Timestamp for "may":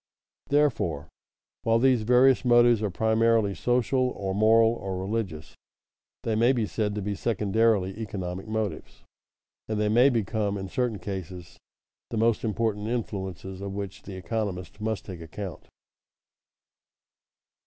6.35-6.53, 9.89-10.09